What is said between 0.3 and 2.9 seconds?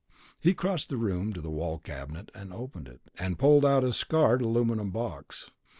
He crossed the room to a wall cabinet, opened